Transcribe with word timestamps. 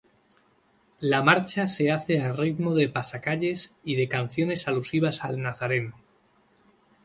La 0.99 1.21
marcha 1.21 1.67
se 1.67 1.91
hace 1.91 2.19
al 2.21 2.35
ritmo 2.35 2.73
de 2.73 2.89
pasacalles 2.89 3.71
y 3.83 3.97
de 3.97 4.09
canciones 4.09 4.67
alusivas 4.67 5.23
al 5.23 5.39
Nazareno. 5.43 5.95